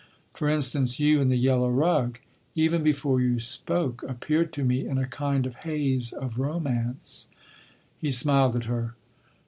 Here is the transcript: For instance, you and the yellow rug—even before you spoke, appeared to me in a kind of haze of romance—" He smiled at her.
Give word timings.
For 0.33 0.49
instance, 0.49 0.99
you 0.99 1.21
and 1.21 1.29
the 1.31 1.35
yellow 1.37 1.69
rug—even 1.69 2.81
before 2.81 3.21
you 3.21 3.39
spoke, 3.39 4.01
appeared 4.01 4.51
to 4.53 4.63
me 4.63 4.87
in 4.87 4.97
a 4.97 5.05
kind 5.05 5.45
of 5.45 5.57
haze 5.57 6.11
of 6.11 6.39
romance—" 6.39 7.27
He 7.99 8.09
smiled 8.09 8.55
at 8.55 8.63
her. 8.63 8.95